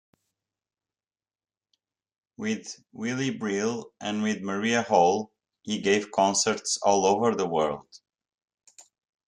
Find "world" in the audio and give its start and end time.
7.47-7.99